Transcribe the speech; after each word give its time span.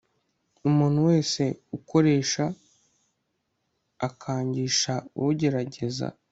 umuntu 0.69 0.99
wese 1.09 1.43
ukoresha 1.77 2.43
ukangisha 4.07 4.93
ugerageza 5.29 6.07